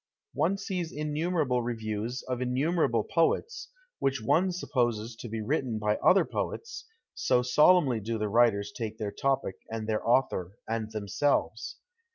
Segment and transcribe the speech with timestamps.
[0.33, 3.69] One sees innumerable reviews of innumerable poets,
[3.99, 8.97] which one supposes to l)e written by other poets, so solemnly do the writers take
[8.97, 11.77] their topic and their author and themselves.